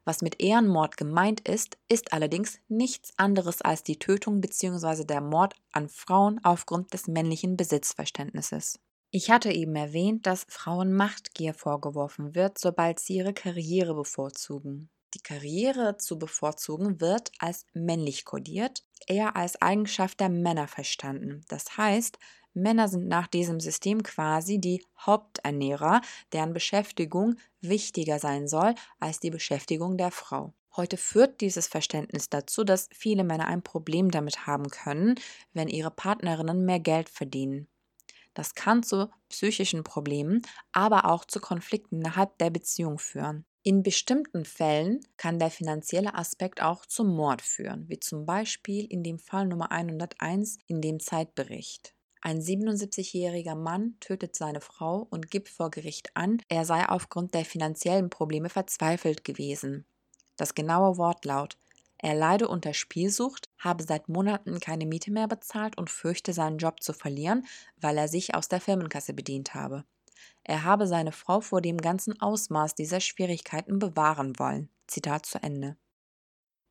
Was 0.05 0.21
mit 0.21 0.41
Ehrenmord 0.41 0.95
gemeint 0.95 1.41
ist, 1.41 1.77
ist 1.89 2.13
allerdings 2.13 2.59
nichts 2.69 3.11
anderes 3.17 3.61
als 3.61 3.83
die 3.83 3.99
Tötung 3.99 4.39
bzw. 4.39 5.03
der 5.03 5.19
Mord 5.19 5.55
an 5.73 5.89
Frauen 5.89 6.39
aufgrund 6.43 6.93
des 6.93 7.07
männlichen 7.07 7.57
Besitzverständnisses. 7.57 8.79
Ich 9.11 9.31
hatte 9.31 9.51
eben 9.51 9.75
erwähnt, 9.75 10.25
dass 10.27 10.45
Frauen 10.47 10.93
Machtgier 10.93 11.53
vorgeworfen 11.53 12.35
wird, 12.35 12.57
sobald 12.57 12.99
sie 12.99 13.15
ihre 13.15 13.33
Karriere 13.33 13.95
bevorzugen. 13.95 14.89
Die 15.15 15.21
Karriere 15.21 15.97
zu 15.97 16.19
bevorzugen 16.19 16.99
wird 16.99 17.31
als 17.39 17.65
männlich 17.73 18.25
kodiert, 18.25 18.83
eher 19.07 19.37
als 19.37 19.61
Eigenschaft 19.61 20.19
der 20.19 20.27
Männer 20.27 20.67
verstanden. 20.67 21.45
Das 21.47 21.77
heißt, 21.77 22.19
Männer 22.53 22.89
sind 22.89 23.07
nach 23.07 23.27
diesem 23.27 23.61
System 23.61 24.03
quasi 24.03 24.59
die 24.59 24.85
Haupternährer, 24.99 26.01
deren 26.33 26.53
Beschäftigung 26.53 27.37
wichtiger 27.61 28.19
sein 28.19 28.49
soll 28.49 28.75
als 28.99 29.21
die 29.21 29.29
Beschäftigung 29.29 29.97
der 29.97 30.11
Frau. 30.11 30.53
Heute 30.75 30.97
führt 30.97 31.39
dieses 31.39 31.67
Verständnis 31.67 32.29
dazu, 32.29 32.65
dass 32.65 32.89
viele 32.91 33.23
Männer 33.23 33.47
ein 33.47 33.63
Problem 33.63 34.11
damit 34.11 34.45
haben 34.45 34.69
können, 34.69 35.15
wenn 35.53 35.69
ihre 35.69 35.91
Partnerinnen 35.91 36.65
mehr 36.65 36.81
Geld 36.81 37.07
verdienen. 37.07 37.69
Das 38.33 38.53
kann 38.53 38.83
zu 38.83 39.09
psychischen 39.29 39.85
Problemen, 39.85 40.41
aber 40.73 41.05
auch 41.05 41.23
zu 41.23 41.39
Konflikten 41.39 42.01
innerhalb 42.01 42.37
der 42.37 42.49
Beziehung 42.49 42.99
führen. 42.99 43.45
In 43.67 43.81
bestimmten 43.81 44.45
Fällen 44.45 44.99
kann 45.17 45.39
der 45.39 45.49
finanzielle 45.49 46.13
Aspekt 46.13 46.61
auch 46.61 46.85
zum 46.85 47.15
Mord 47.15 47.41
führen, 47.41 47.89
wie 47.89 47.99
zum 47.99 48.23
Beispiel 48.27 48.85
in 48.85 49.01
dem 49.01 49.17
Fall 49.17 49.47
Nummer 49.47 49.71
101 49.71 50.59
in 50.67 50.81
dem 50.81 50.99
Zeitbericht. 50.99 51.95
Ein 52.21 52.41
77-jähriger 52.41 53.55
Mann 53.55 53.95
tötet 53.99 54.35
seine 54.35 54.61
Frau 54.61 55.07
und 55.09 55.31
gibt 55.31 55.49
vor 55.49 55.71
Gericht 55.71 56.15
an, 56.15 56.43
er 56.47 56.63
sei 56.63 56.87
aufgrund 56.87 57.33
der 57.33 57.43
finanziellen 57.43 58.11
Probleme 58.11 58.49
verzweifelt 58.49 59.23
gewesen. 59.23 59.87
Das 60.35 60.53
genaue 60.53 60.99
Wortlaut 60.99 61.57
er 61.97 62.13
leide 62.13 62.49
unter 62.49 62.75
Spielsucht, 62.75 63.49
habe 63.57 63.83
seit 63.83 64.09
Monaten 64.09 64.59
keine 64.59 64.85
Miete 64.85 65.11
mehr 65.11 65.27
bezahlt 65.27 65.75
und 65.75 65.89
fürchte 65.89 66.33
seinen 66.33 66.59
Job 66.59 66.83
zu 66.83 66.93
verlieren, 66.93 67.47
weil 67.77 67.97
er 67.97 68.09
sich 68.09 68.35
aus 68.35 68.47
der 68.47 68.61
Firmenkasse 68.61 69.13
bedient 69.13 69.55
habe. 69.55 69.85
Er 70.43 70.63
habe 70.63 70.87
seine 70.87 71.11
Frau 71.11 71.41
vor 71.41 71.61
dem 71.61 71.77
ganzen 71.77 72.19
Ausmaß 72.21 72.75
dieser 72.75 72.99
Schwierigkeiten 72.99 73.79
bewahren 73.79 74.37
wollen. 74.37 74.69
Zitat 74.87 75.25
zu 75.25 75.41
Ende. 75.41 75.77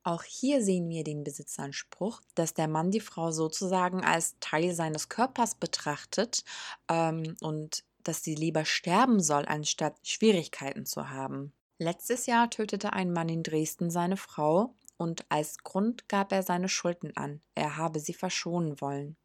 Auch 0.05 0.23
hier 0.23 0.63
sehen 0.63 0.89
wir 0.91 1.03
den 1.03 1.25
Besitzanspruch, 1.25 2.21
dass 2.35 2.53
der 2.53 2.69
Mann 2.69 2.91
die 2.91 3.01
Frau 3.01 3.31
sozusagen 3.31 4.05
als 4.05 4.37
Teil 4.39 4.75
seines 4.75 5.09
Körpers 5.09 5.55
betrachtet 5.55 6.45
ähm, 6.89 7.37
und 7.41 7.85
dass 8.03 8.23
sie 8.23 8.35
lieber 8.35 8.67
sterben 8.67 9.21
soll, 9.21 9.47
anstatt 9.47 9.97
Schwierigkeiten 10.03 10.85
zu 10.85 11.09
haben. 11.09 11.55
Letztes 11.79 12.27
Jahr 12.27 12.51
tötete 12.51 12.93
ein 12.93 13.13
Mann 13.13 13.31
in 13.31 13.43
Dresden 13.43 13.91
seine 13.91 14.19
Frau 14.19 14.75
und 14.99 15.25
als 15.31 15.59
Grund 15.59 16.07
gab 16.09 16.33
er 16.33 16.43
seine 16.43 16.69
Schulden 16.69 17.17
an, 17.17 17.41
er 17.55 17.79
habe 17.79 17.99
sie 17.99 18.15
verschonen 18.15 18.81
wollen. 18.83 19.17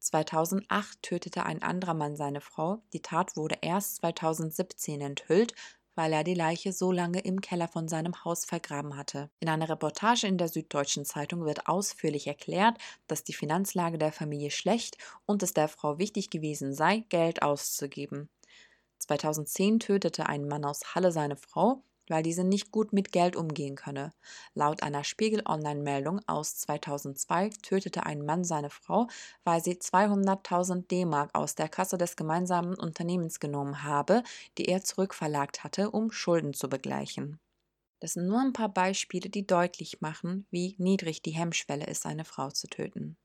2008 0.00 1.02
tötete 1.02 1.44
ein 1.44 1.62
anderer 1.62 1.94
Mann 1.94 2.16
seine 2.16 2.40
Frau, 2.40 2.82
die 2.92 3.02
Tat 3.02 3.36
wurde 3.36 3.58
erst 3.60 3.96
2017 3.96 5.00
enthüllt 5.00 5.54
weil 6.00 6.14
er 6.14 6.24
die 6.24 6.34
Leiche 6.34 6.72
so 6.72 6.92
lange 6.92 7.20
im 7.20 7.42
Keller 7.42 7.68
von 7.68 7.86
seinem 7.86 8.24
Haus 8.24 8.46
vergraben 8.46 8.96
hatte. 8.96 9.28
In 9.40 9.50
einer 9.50 9.68
Reportage 9.68 10.26
in 10.26 10.38
der 10.38 10.48
Süddeutschen 10.48 11.04
Zeitung 11.04 11.44
wird 11.44 11.66
ausführlich 11.66 12.26
erklärt, 12.26 12.78
dass 13.06 13.22
die 13.22 13.34
Finanzlage 13.34 13.98
der 13.98 14.10
Familie 14.10 14.50
schlecht 14.50 14.96
und 15.26 15.42
es 15.42 15.52
der 15.52 15.68
Frau 15.68 15.98
wichtig 15.98 16.30
gewesen 16.30 16.72
sei, 16.72 17.04
Geld 17.10 17.42
auszugeben. 17.42 18.30
2010 18.98 19.80
tötete 19.80 20.26
ein 20.26 20.48
Mann 20.48 20.64
aus 20.64 20.94
Halle 20.94 21.12
seine 21.12 21.36
Frau, 21.36 21.82
weil 22.10 22.22
diese 22.22 22.44
nicht 22.44 22.72
gut 22.72 22.92
mit 22.92 23.12
Geld 23.12 23.36
umgehen 23.36 23.76
könne. 23.76 24.12
Laut 24.54 24.82
einer 24.82 25.04
Spiegel-Online-Meldung 25.04 26.20
aus 26.26 26.56
2002 26.56 27.50
tötete 27.62 28.04
ein 28.04 28.24
Mann 28.24 28.44
seine 28.44 28.70
Frau, 28.70 29.06
weil 29.44 29.62
sie 29.62 29.74
200.000 29.74 30.88
D-Mark 30.88 31.30
aus 31.34 31.54
der 31.54 31.68
Kasse 31.68 31.96
des 31.96 32.16
gemeinsamen 32.16 32.74
Unternehmens 32.74 33.40
genommen 33.40 33.82
habe, 33.84 34.22
die 34.58 34.66
er 34.66 34.82
zurückverlagt 34.82 35.64
hatte, 35.64 35.90
um 35.90 36.10
Schulden 36.10 36.52
zu 36.52 36.68
begleichen. 36.68 37.38
Das 38.00 38.14
sind 38.14 38.26
nur 38.26 38.40
ein 38.40 38.52
paar 38.54 38.70
Beispiele, 38.70 39.28
die 39.28 39.46
deutlich 39.46 40.00
machen, 40.00 40.46
wie 40.50 40.74
niedrig 40.78 41.22
die 41.22 41.32
Hemmschwelle 41.32 41.86
ist, 41.86 42.06
eine 42.06 42.24
Frau 42.24 42.50
zu 42.50 42.66
töten. 42.66 43.16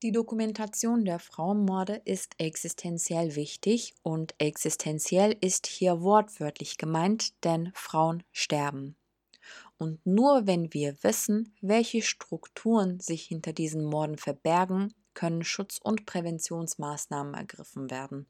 Die 0.00 0.12
Dokumentation 0.12 1.04
der 1.04 1.18
Frauenmorde 1.18 2.00
ist 2.04 2.34
existenziell 2.38 3.34
wichtig 3.34 3.96
und 4.02 4.32
existenziell 4.38 5.36
ist 5.40 5.66
hier 5.66 6.00
wortwörtlich 6.00 6.78
gemeint, 6.78 7.42
denn 7.42 7.72
Frauen 7.74 8.22
sterben. 8.30 8.96
Und 9.76 10.06
nur 10.06 10.46
wenn 10.46 10.72
wir 10.72 11.02
wissen, 11.02 11.52
welche 11.60 12.02
Strukturen 12.02 13.00
sich 13.00 13.24
hinter 13.24 13.52
diesen 13.52 13.84
Morden 13.84 14.18
verbergen, 14.18 14.94
können 15.14 15.42
Schutz- 15.42 15.80
und 15.82 16.06
Präventionsmaßnahmen 16.06 17.34
ergriffen 17.34 17.90
werden. 17.90 18.28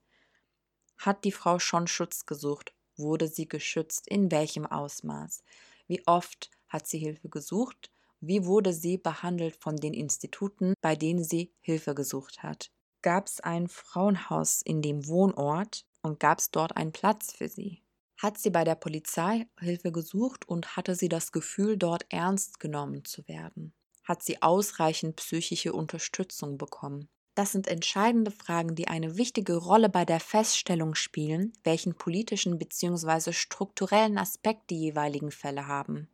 Hat 0.96 1.24
die 1.24 1.32
Frau 1.32 1.58
schon 1.58 1.86
Schutz 1.86 2.24
gesucht? 2.24 2.72
Wurde 2.96 3.28
sie 3.28 3.46
geschützt? 3.46 4.08
In 4.08 4.30
welchem 4.30 4.64
Ausmaß? 4.64 5.42
Wie 5.86 6.02
oft 6.06 6.50
hat 6.66 6.86
sie 6.86 6.98
Hilfe 6.98 7.28
gesucht? 7.28 7.90
Wie 8.20 8.44
wurde 8.44 8.72
sie 8.72 8.98
behandelt 8.98 9.56
von 9.56 9.76
den 9.76 9.94
Instituten, 9.94 10.74
bei 10.80 10.96
denen 10.96 11.22
sie 11.22 11.52
Hilfe 11.60 11.94
gesucht 11.94 12.42
hat? 12.42 12.70
Gab 13.02 13.26
es 13.26 13.40
ein 13.40 13.68
Frauenhaus 13.68 14.60
in 14.62 14.82
dem 14.82 15.06
Wohnort 15.06 15.84
und 16.02 16.18
gab 16.18 16.38
es 16.38 16.50
dort 16.50 16.76
einen 16.76 16.92
Platz 16.92 17.32
für 17.32 17.48
sie? 17.48 17.82
Hat 18.20 18.36
sie 18.36 18.50
bei 18.50 18.64
der 18.64 18.74
Polizei 18.74 19.46
Hilfe 19.60 19.92
gesucht 19.92 20.48
und 20.48 20.76
hatte 20.76 20.96
sie 20.96 21.08
das 21.08 21.30
Gefühl, 21.30 21.76
dort 21.76 22.06
ernst 22.08 22.58
genommen 22.58 23.04
zu 23.04 23.26
werden? 23.28 23.72
Hat 24.02 24.24
sie 24.24 24.42
ausreichend 24.42 25.16
psychische 25.16 25.72
Unterstützung 25.72 26.58
bekommen? 26.58 27.08
Das 27.36 27.52
sind 27.52 27.68
entscheidende 27.68 28.32
Fragen, 28.32 28.74
die 28.74 28.88
eine 28.88 29.16
wichtige 29.16 29.54
Rolle 29.54 29.88
bei 29.88 30.04
der 30.04 30.18
Feststellung 30.18 30.96
spielen, 30.96 31.52
welchen 31.62 31.94
politischen 31.94 32.58
bzw. 32.58 33.32
strukturellen 33.32 34.18
Aspekt 34.18 34.70
die 34.70 34.80
jeweiligen 34.80 35.30
Fälle 35.30 35.68
haben. 35.68 36.08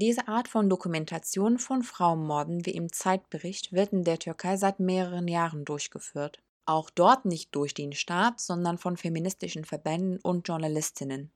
Diese 0.00 0.28
Art 0.28 0.46
von 0.46 0.70
Dokumentation 0.70 1.58
von 1.58 1.82
Frauenmorden 1.82 2.64
wie 2.64 2.70
im 2.70 2.92
Zeitbericht 2.92 3.72
wird 3.72 3.92
in 3.92 4.04
der 4.04 4.20
Türkei 4.20 4.56
seit 4.56 4.78
mehreren 4.78 5.26
Jahren 5.26 5.64
durchgeführt. 5.64 6.40
Auch 6.66 6.88
dort 6.88 7.24
nicht 7.24 7.52
durch 7.56 7.74
den 7.74 7.92
Staat, 7.92 8.38
sondern 8.38 8.78
von 8.78 8.96
feministischen 8.96 9.64
Verbänden 9.64 10.20
und 10.20 10.46
Journalistinnen. 10.46 11.32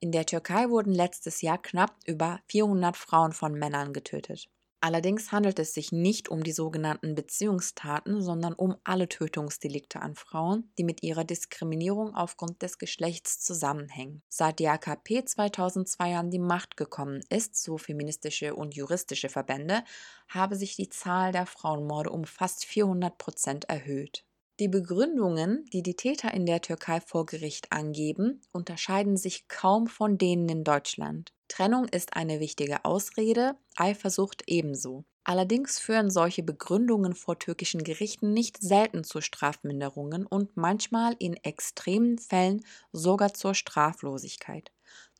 In 0.00 0.12
der 0.12 0.26
Türkei 0.26 0.68
wurden 0.68 0.92
letztes 0.92 1.40
Jahr 1.40 1.56
knapp 1.56 1.96
über 2.04 2.40
400 2.48 2.94
Frauen 2.94 3.32
von 3.32 3.54
Männern 3.54 3.94
getötet. 3.94 4.50
Allerdings 4.84 5.30
handelt 5.30 5.60
es 5.60 5.74
sich 5.74 5.92
nicht 5.92 6.28
um 6.28 6.42
die 6.42 6.50
sogenannten 6.50 7.14
Beziehungstaten, 7.14 8.20
sondern 8.20 8.52
um 8.52 8.74
alle 8.82 9.08
Tötungsdelikte 9.08 10.02
an 10.02 10.16
Frauen, 10.16 10.72
die 10.76 10.82
mit 10.82 11.04
ihrer 11.04 11.22
Diskriminierung 11.22 12.16
aufgrund 12.16 12.62
des 12.62 12.78
Geschlechts 12.78 13.38
zusammenhängen. 13.38 14.22
Seit 14.28 14.58
die 14.58 14.66
AKP 14.66 15.24
2002 15.24 16.16
an 16.16 16.30
die 16.30 16.40
Macht 16.40 16.76
gekommen 16.76 17.20
ist, 17.28 17.62
so 17.62 17.78
feministische 17.78 18.56
und 18.56 18.74
juristische 18.74 19.28
Verbände, 19.28 19.84
habe 20.28 20.56
sich 20.56 20.74
die 20.74 20.88
Zahl 20.88 21.30
der 21.30 21.46
Frauenmorde 21.46 22.10
um 22.10 22.24
fast 22.24 22.64
400 22.64 23.16
Prozent 23.18 23.68
erhöht. 23.68 24.24
Die 24.62 24.68
Begründungen, 24.68 25.64
die 25.72 25.82
die 25.82 25.96
Täter 25.96 26.32
in 26.32 26.46
der 26.46 26.60
Türkei 26.60 27.00
vor 27.00 27.26
Gericht 27.26 27.72
angeben, 27.72 28.42
unterscheiden 28.52 29.16
sich 29.16 29.48
kaum 29.48 29.88
von 29.88 30.18
denen 30.18 30.48
in 30.48 30.62
Deutschland. 30.62 31.32
Trennung 31.48 31.88
ist 31.88 32.14
eine 32.14 32.38
wichtige 32.38 32.84
Ausrede, 32.84 33.56
Eifersucht 33.74 34.44
ebenso. 34.46 35.04
Allerdings 35.24 35.80
führen 35.80 36.12
solche 36.12 36.44
Begründungen 36.44 37.16
vor 37.16 37.40
türkischen 37.40 37.82
Gerichten 37.82 38.32
nicht 38.34 38.62
selten 38.62 39.02
zu 39.02 39.20
Strafminderungen 39.20 40.26
und 40.26 40.56
manchmal 40.56 41.16
in 41.18 41.34
extremen 41.34 42.18
Fällen 42.18 42.64
sogar 42.92 43.34
zur 43.34 43.56
Straflosigkeit. 43.56 44.70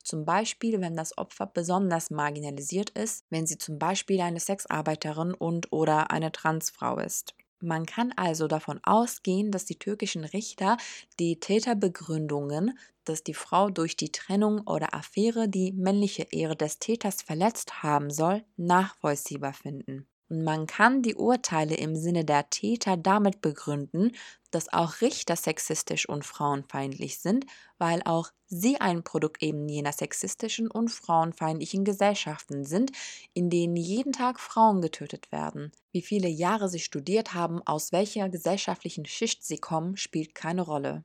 Zum 0.05 0.25
Beispiel, 0.25 0.81
wenn 0.81 0.95
das 0.95 1.19
Opfer 1.19 1.47
besonders 1.47 2.11
marginalisiert 2.11 2.91
ist, 2.91 3.25
wenn 3.29 3.49
sie 3.49 3.59
zum 3.59 3.81
Beispiel 3.81 4.21
eine 4.21 4.39
Sexarbeiterin 4.39 5.35
und 5.35 5.73
oder 5.73 6.13
eine 6.13 6.31
Transfrau 6.31 6.99
ist. 7.01 7.35
Man 7.63 7.87
kann 7.87 8.13
also 8.17 8.47
davon 8.47 8.79
ausgehen, 8.83 9.51
dass 9.53 9.65
die 9.65 9.79
türkischen 9.79 10.25
Richter 10.25 10.77
die 11.19 11.41
Täterbegründungen, 11.41 12.79
dass 13.05 13.25
die 13.25 13.33
Frau 13.35 13.71
durch 13.71 13.97
die 13.97 14.13
Trennung 14.13 14.61
oder 14.67 14.95
Affäre 14.95 15.49
die 15.49 15.73
männliche 15.73 16.27
Ehre 16.31 16.57
des 16.57 16.79
Täters 16.79 17.23
verletzt 17.23 17.83
haben 17.83 18.11
soll, 18.11 18.45
nachvollziehbar 18.59 19.55
finden. 19.55 20.07
Man 20.33 20.67
kann 20.67 21.03
die 21.03 21.15
Urteile 21.15 21.75
im 21.77 21.95
Sinne 21.95 22.25
der 22.25 22.49
Täter 22.51 22.97
damit 22.97 23.41
begründen, 23.43 24.13
dass 24.51 24.73
auch 24.73 25.01
Richter 25.03 25.37
sexistisch 25.37 26.09
und 26.09 26.25
frauenfeindlich 26.25 27.19
sind, 27.19 27.45
weil 27.79 28.03
auch 28.05 28.31
sie 28.47 28.81
ein 28.81 29.05
Produkt 29.05 29.43
eben 29.43 29.69
jener 29.69 29.93
sexistischen 29.93 30.71
und 30.71 30.89
frauenfeindlichen 30.91 31.85
Gesellschaften 31.85 32.65
sind, 32.65 32.91
in 33.35 33.49
denen 33.51 33.77
jeden 33.77 34.13
Tag 34.13 34.41
Frauen 34.41 34.81
getötet 34.81 35.31
werden. 35.33 35.71
Wie 35.93 36.03
viele 36.03 36.29
Jahre 36.29 36.69
sie 36.69 36.81
studiert 36.81 37.35
haben, 37.35 37.61
aus 37.67 37.93
welcher 37.93 38.29
gesellschaftlichen 38.31 39.05
Schicht 39.05 39.45
sie 39.45 39.59
kommen, 39.59 39.97
spielt 39.99 40.35
keine 40.35 40.63
Rolle. 40.63 41.05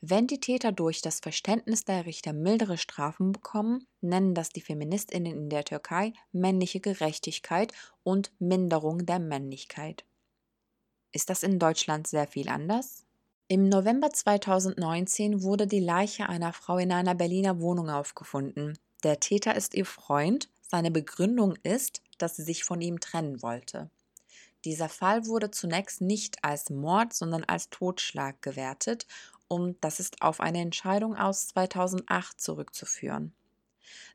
Wenn 0.00 0.28
die 0.28 0.38
Täter 0.38 0.70
durch 0.70 1.02
das 1.02 1.18
Verständnis 1.18 1.84
der 1.84 2.06
Richter 2.06 2.32
mildere 2.32 2.78
Strafen 2.78 3.32
bekommen, 3.32 3.84
nennen 4.00 4.32
das 4.32 4.50
die 4.50 4.60
Feministinnen 4.60 5.32
in 5.32 5.50
der 5.50 5.64
Türkei 5.64 6.12
männliche 6.30 6.78
Gerechtigkeit 6.78 7.72
und 8.04 8.30
Minderung 8.38 9.06
der 9.06 9.18
Männlichkeit. 9.18 10.04
Ist 11.10 11.30
das 11.30 11.42
in 11.42 11.58
Deutschland 11.58 12.06
sehr 12.06 12.28
viel 12.28 12.48
anders? 12.48 13.06
Im 13.48 13.68
November 13.68 14.12
2019 14.12 15.42
wurde 15.42 15.66
die 15.66 15.80
Leiche 15.80 16.28
einer 16.28 16.52
Frau 16.52 16.78
in 16.78 16.92
einer 16.92 17.16
Berliner 17.16 17.60
Wohnung 17.60 17.90
aufgefunden. 17.90 18.78
Der 19.02 19.18
Täter 19.18 19.56
ist 19.56 19.74
ihr 19.74 19.86
Freund. 19.86 20.48
Seine 20.60 20.92
Begründung 20.92 21.56
ist, 21.64 22.02
dass 22.18 22.36
sie 22.36 22.42
sich 22.42 22.62
von 22.62 22.80
ihm 22.80 23.00
trennen 23.00 23.42
wollte. 23.42 23.90
Dieser 24.64 24.88
Fall 24.88 25.26
wurde 25.26 25.50
zunächst 25.50 26.02
nicht 26.02 26.44
als 26.44 26.68
Mord, 26.68 27.14
sondern 27.14 27.44
als 27.44 27.70
Totschlag 27.70 28.42
gewertet 28.42 29.06
und 29.48 29.76
das 29.82 30.00
ist 30.00 30.22
auf 30.22 30.40
eine 30.40 30.60
Entscheidung 30.60 31.16
aus 31.16 31.48
2008 31.48 32.40
zurückzuführen. 32.40 33.34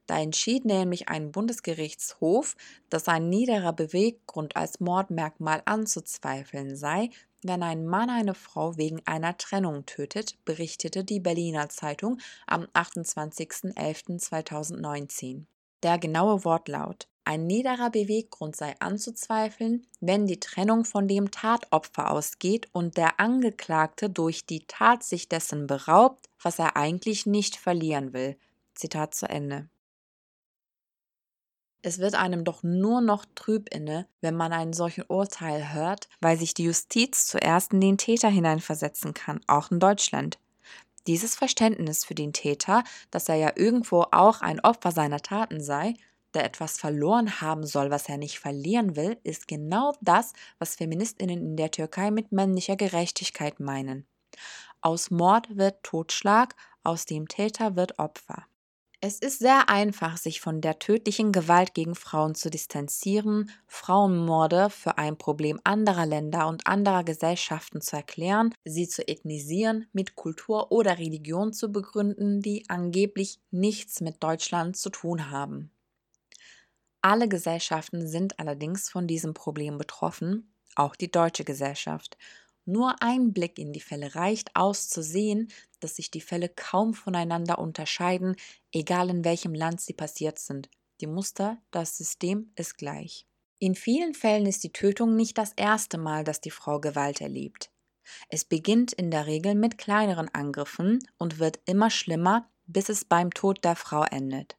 Da 0.06 0.20
entschied 0.20 0.66
nämlich 0.66 1.08
ein 1.10 1.32
Bundesgerichtshof, 1.32 2.56
dass 2.90 3.08
ein 3.08 3.30
niederer 3.30 3.74
Beweggrund 3.74 4.56
als 4.56 4.80
Mordmerkmal 4.80 5.62
anzuzweifeln 5.66 6.76
sei, 6.76 7.10
wenn 7.42 7.64
ein 7.64 7.86
Mann 7.86 8.10
eine 8.10 8.34
Frau 8.36 8.78
wegen 8.78 9.02
einer 9.06 9.38
Trennung 9.38 9.86
tötet, 9.86 10.38
berichtete 10.46 11.04
die 11.04 11.20
Berliner 11.20 11.68
Zeitung 11.70 12.20
am 12.48 12.64
28.11.2019. 12.74 15.44
Der 15.84 15.98
genaue 15.98 16.46
Wortlaut 16.46 17.08
ein 17.26 17.48
niederer 17.48 17.90
Beweggrund 17.90 18.56
sei 18.56 18.76
anzuzweifeln, 18.80 19.88
wenn 20.00 20.28
die 20.28 20.40
Trennung 20.40 20.86
von 20.86 21.08
dem 21.08 21.32
Tatopfer 21.32 22.12
ausgeht 22.12 22.68
und 22.74 22.98
der 22.98 23.20
Angeklagte 23.20 24.10
durch 24.10 24.46
die 24.46 24.66
Tat 24.68 25.04
sich 25.04 25.30
dessen 25.30 25.68
beraubt, 25.68 26.30
was 26.42 26.60
er 26.60 26.76
eigentlich 26.76 27.26
nicht 27.26 27.56
verlieren 27.56 28.14
will. 28.14 28.38
Zitat 28.76 29.16
zu 29.16 29.30
Ende. 29.30 29.70
Es 31.86 32.00
wird 32.00 32.16
einem 32.16 32.46
doch 32.46 32.64
nur 32.64 33.02
noch 33.02 33.26
trüb 33.36 33.68
inne, 33.74 34.08
wenn 34.22 34.36
man 34.36 34.54
einen 34.54 34.72
solchen 34.72 35.04
Urteil 35.08 35.74
hört, 35.74 36.08
weil 36.22 36.38
sich 36.38 36.54
die 36.54 36.64
Justiz 36.64 37.26
zuerst 37.26 37.74
in 37.74 37.82
den 37.82 37.98
Täter 37.98 38.30
hineinversetzen 38.30 39.14
kann, 39.14 39.42
auch 39.48 39.70
in 39.70 39.82
Deutschland. 39.82 40.40
Dieses 41.08 41.36
Verständnis 41.36 42.06
für 42.06 42.16
den 42.16 42.32
Täter, 42.32 42.86
dass 43.12 43.28
er 43.28 43.36
ja 43.36 43.52
irgendwo 43.58 44.06
auch 44.12 44.40
ein 44.40 44.62
Opfer 44.62 44.94
seiner 44.94 45.20
Taten 45.20 45.62
sei, 45.62 45.96
der 46.34 46.46
etwas 46.46 46.78
verloren 46.78 47.42
haben 47.42 47.66
soll, 47.66 47.90
was 47.92 48.10
er 48.10 48.18
nicht 48.18 48.40
verlieren 48.40 48.96
will, 48.96 49.18
ist 49.24 49.48
genau 49.48 49.94
das, 50.02 50.34
was 50.60 50.76
Feministinnen 50.76 51.40
in 51.40 51.58
der 51.58 51.72
Türkei 51.72 52.12
mit 52.12 52.32
männlicher 52.32 52.76
Gerechtigkeit 52.76 53.60
meinen. 53.60 54.06
Aus 54.82 55.12
Mord 55.12 55.56
wird 55.56 55.84
Totschlag, 55.84 56.56
aus 56.84 57.06
dem 57.06 57.28
Täter 57.28 57.76
wird 57.76 58.00
Opfer. 58.00 58.46
Es 59.06 59.20
ist 59.20 59.40
sehr 59.40 59.68
einfach, 59.68 60.16
sich 60.16 60.40
von 60.40 60.62
der 60.62 60.80
tödlichen 60.80 61.34
Gewalt 61.34 61.74
gegen 61.74 61.94
Frauen 61.94 62.36
zu 62.36 62.50
distanzieren, 62.50 63.52
Frauenmorde 63.68 64.70
für 64.70 64.98
ein 64.98 65.18
Problem 65.18 65.60
anderer 65.66 66.06
Länder 66.06 66.48
und 66.48 66.68
anderer 66.68 67.04
Gesellschaften 67.04 67.82
zu 67.82 67.98
erklären, 67.98 68.56
sie 68.64 68.88
zu 68.88 69.06
ethnisieren, 69.06 69.88
mit 69.92 70.16
Kultur 70.16 70.72
oder 70.72 71.00
Religion 71.00 71.52
zu 71.52 71.70
begründen, 71.70 72.42
die 72.42 72.64
angeblich 72.70 73.42
nichts 73.52 74.00
mit 74.00 74.24
Deutschland 74.24 74.78
zu 74.78 74.90
tun 74.90 75.30
haben. 75.30 75.73
Alle 77.06 77.28
Gesellschaften 77.28 78.08
sind 78.08 78.40
allerdings 78.40 78.90
von 78.90 79.08
diesem 79.08 79.34
Problem 79.34 79.78
betroffen, 79.78 80.56
auch 80.76 80.96
die 80.96 81.12
deutsche 81.12 81.44
Gesellschaft. 81.44 82.18
Nur 82.64 82.96
ein 83.02 83.34
Blick 83.34 83.60
in 83.60 83.74
die 83.74 83.82
Fälle 83.82 84.16
reicht 84.16 84.56
aus 84.56 84.88
zu 84.88 85.04
sehen, 85.04 85.50
dass 85.82 85.98
sich 85.98 86.12
die 86.12 86.22
Fälle 86.22 86.48
kaum 86.48 86.94
voneinander 86.94 87.60
unterscheiden, 87.60 88.38
egal 88.72 89.10
in 89.10 89.26
welchem 89.26 89.54
Land 89.54 89.82
sie 89.82 89.92
passiert 89.92 90.40
sind. 90.40 90.70
Die 91.02 91.08
Muster, 91.08 91.62
das 91.72 91.98
System 91.98 92.54
ist 92.56 92.78
gleich. 92.78 93.28
In 93.60 93.76
vielen 93.76 94.14
Fällen 94.14 94.46
ist 94.46 94.64
die 94.64 94.72
Tötung 94.72 95.18
nicht 95.18 95.38
das 95.38 95.52
erste 95.58 95.98
Mal, 95.98 96.24
dass 96.24 96.40
die 96.40 96.52
Frau 96.52 96.80
Gewalt 96.80 97.20
erlebt. 97.20 97.70
Es 98.30 98.46
beginnt 98.46 98.94
in 98.94 99.12
der 99.12 99.28
Regel 99.28 99.56
mit 99.56 99.78
kleineren 99.78 100.30
Angriffen 100.34 101.00
und 101.18 101.38
wird 101.38 101.60
immer 101.66 101.90
schlimmer, 101.90 102.50
bis 102.66 102.88
es 102.88 103.04
beim 103.04 103.34
Tod 103.34 103.66
der 103.66 103.76
Frau 103.76 104.04
endet. 104.04 104.56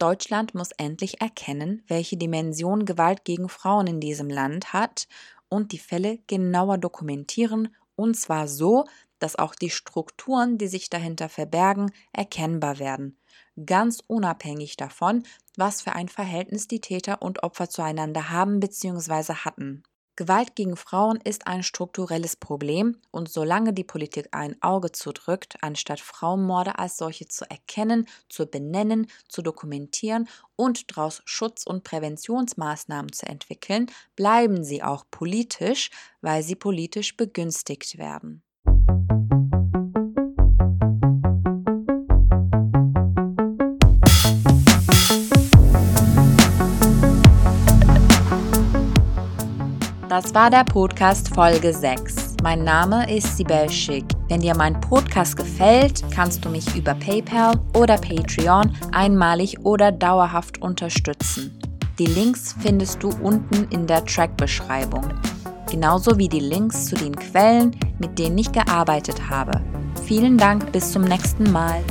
Deutschland 0.00 0.54
muss 0.54 0.70
endlich 0.72 1.20
erkennen, 1.20 1.82
welche 1.86 2.16
Dimension 2.16 2.86
Gewalt 2.86 3.24
gegen 3.24 3.48
Frauen 3.48 3.86
in 3.86 4.00
diesem 4.00 4.30
Land 4.30 4.72
hat 4.72 5.06
und 5.48 5.72
die 5.72 5.78
Fälle 5.78 6.18
genauer 6.26 6.78
dokumentieren, 6.78 7.74
und 7.96 8.16
zwar 8.16 8.48
so, 8.48 8.86
dass 9.18 9.36
auch 9.36 9.54
die 9.54 9.70
Strukturen, 9.70 10.56
die 10.56 10.68
sich 10.68 10.88
dahinter 10.88 11.28
verbergen, 11.28 11.92
erkennbar 12.12 12.78
werden, 12.78 13.18
ganz 13.66 14.02
unabhängig 14.06 14.76
davon, 14.78 15.24
was 15.56 15.82
für 15.82 15.92
ein 15.92 16.08
Verhältnis 16.08 16.66
die 16.66 16.80
Täter 16.80 17.20
und 17.20 17.42
Opfer 17.42 17.68
zueinander 17.68 18.30
haben 18.30 18.58
bzw. 18.58 19.34
hatten. 19.34 19.82
Gewalt 20.20 20.54
gegen 20.54 20.76
Frauen 20.76 21.18
ist 21.24 21.46
ein 21.46 21.62
strukturelles 21.62 22.36
Problem 22.36 23.00
und 23.10 23.30
solange 23.30 23.72
die 23.72 23.84
Politik 23.84 24.28
ein 24.32 24.54
Auge 24.60 24.92
zudrückt, 24.92 25.56
anstatt 25.62 25.98
Frauenmorde 25.98 26.78
als 26.78 26.98
solche 26.98 27.26
zu 27.26 27.50
erkennen, 27.50 28.06
zu 28.28 28.44
benennen, 28.44 29.06
zu 29.30 29.40
dokumentieren 29.40 30.28
und 30.56 30.90
daraus 30.90 31.22
Schutz- 31.24 31.64
und 31.64 31.84
Präventionsmaßnahmen 31.84 33.14
zu 33.14 33.24
entwickeln, 33.24 33.86
bleiben 34.14 34.62
sie 34.62 34.82
auch 34.82 35.06
politisch, 35.10 35.88
weil 36.20 36.42
sie 36.42 36.54
politisch 36.54 37.16
begünstigt 37.16 37.96
werden. 37.96 38.42
Das 50.10 50.34
war 50.34 50.50
der 50.50 50.64
Podcast 50.64 51.32
Folge 51.32 51.72
6. 51.72 52.34
Mein 52.42 52.64
Name 52.64 53.08
ist 53.16 53.36
Sibel 53.36 53.70
Schick. 53.70 54.04
Wenn 54.28 54.40
dir 54.40 54.56
mein 54.56 54.80
Podcast 54.80 55.36
gefällt, 55.36 56.02
kannst 56.12 56.44
du 56.44 56.48
mich 56.48 56.74
über 56.74 56.94
PayPal 56.94 57.54
oder 57.76 57.96
Patreon 57.96 58.76
einmalig 58.90 59.60
oder 59.60 59.92
dauerhaft 59.92 60.60
unterstützen. 60.62 61.56
Die 62.00 62.06
Links 62.06 62.56
findest 62.58 63.00
du 63.04 63.10
unten 63.22 63.68
in 63.70 63.86
der 63.86 64.04
Track-Beschreibung. 64.04 65.06
Genauso 65.70 66.18
wie 66.18 66.28
die 66.28 66.40
Links 66.40 66.86
zu 66.86 66.96
den 66.96 67.14
Quellen, 67.14 67.76
mit 68.00 68.18
denen 68.18 68.36
ich 68.36 68.50
gearbeitet 68.50 69.30
habe. 69.30 69.60
Vielen 70.06 70.36
Dank, 70.36 70.72
bis 70.72 70.90
zum 70.90 71.02
nächsten 71.02 71.52
Mal. 71.52 71.84